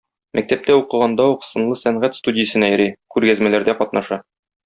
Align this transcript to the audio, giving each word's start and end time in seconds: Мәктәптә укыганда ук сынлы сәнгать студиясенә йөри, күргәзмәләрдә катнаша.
Мәктәптә 0.37 0.77
укыганда 0.79 1.27
ук 1.33 1.43
сынлы 1.49 1.77
сәнгать 1.81 2.17
студиясенә 2.21 2.71
йөри, 2.73 2.89
күргәзмәләрдә 3.17 3.79
катнаша. 3.83 4.19